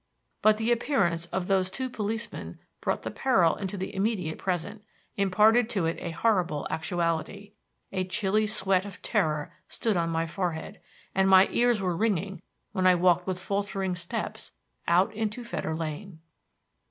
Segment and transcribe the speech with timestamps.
[0.41, 4.83] But the appearance of those two policemen brought the peril into the immediate present,
[5.15, 7.53] imparted to it a horrible actuality.
[7.91, 10.81] A chilly sweat of terror stood on my forehead,
[11.13, 12.41] and my ears were ringing
[12.71, 14.53] when I walked with faltering steps
[14.87, 16.19] out into Fetter Lane.